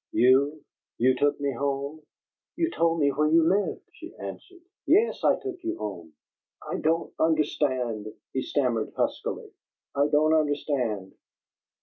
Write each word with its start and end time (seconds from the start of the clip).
"You 0.11 0.65
you 0.97 1.15
took 1.15 1.39
me 1.39 1.51
home?" 1.51 2.01
"You 2.55 2.71
told 2.71 2.99
me 2.99 3.09
where 3.11 3.29
you 3.29 3.47
lived," 3.47 3.83
she 3.93 4.15
answered. 4.15 4.61
"Yes, 4.87 5.23
I 5.23 5.37
took 5.39 5.63
you 5.63 5.77
home." 5.77 6.13
"I 6.67 6.79
don't 6.79 7.13
understand," 7.19 8.07
he 8.33 8.41
stammered, 8.41 8.93
huskily. 8.97 9.51
"I 9.93 10.07
don't 10.07 10.33
understand!" 10.33 11.13